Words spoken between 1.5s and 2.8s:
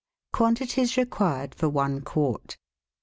for One Quart.